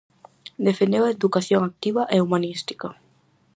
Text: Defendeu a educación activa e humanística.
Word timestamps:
Defendeu 0.67 1.03
a 1.05 1.13
educación 1.17 1.61
activa 1.63 2.03
e 2.15 2.17
humanística. 2.25 2.87